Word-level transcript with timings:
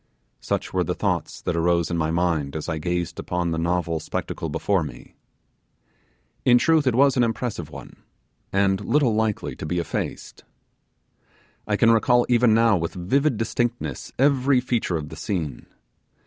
Such 0.39 0.73
were 0.73 0.83
the 0.83 0.95
thoughts 0.95 1.43
that 1.43 1.55
arose 1.55 1.91
in 1.91 1.95
my 1.97 2.09
mind 2.09 2.55
as 2.55 2.67
I 2.67 2.79
gazed 2.79 3.19
upon 3.19 3.51
the 3.51 3.59
novel 3.59 3.99
spectacle 3.99 4.49
before 4.49 4.81
me. 4.83 5.13
In 6.43 6.57
truth 6.57 6.87
it 6.87 6.95
was 6.95 7.15
an 7.17 7.23
impressive 7.23 7.69
one, 7.69 7.97
and 8.51 8.81
little 8.83 9.13
likely 9.13 9.55
to 9.57 9.65
be 9.67 9.77
effaced. 9.77 10.43
I 11.67 11.75
can 11.75 11.91
recall 11.91 12.25
even 12.29 12.55
now 12.55 12.77
with 12.77 12.95
vivid 12.95 13.37
distinctness 13.37 14.11
every 14.17 14.59
feature 14.59 14.97
of 14.97 15.09
the 15.09 15.15
scene. 15.15 15.67